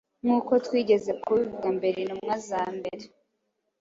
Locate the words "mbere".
1.77-1.97, 2.77-3.03